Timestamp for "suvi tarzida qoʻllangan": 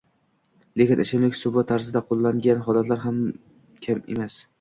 1.39-2.65